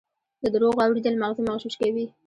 [0.41, 2.05] د دروغو اورېدل ماغزه مغشوش کوي.